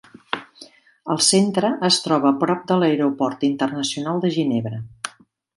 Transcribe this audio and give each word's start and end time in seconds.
El 1.15 1.19
centre 1.25 1.69
es 1.91 1.99
troba 2.07 2.29
a 2.31 2.39
prop 2.45 2.65
de 2.73 2.79
l'Aeroport 2.85 3.47
Internacional 3.53 4.25
de 4.25 4.37
Ginebra. 4.39 4.85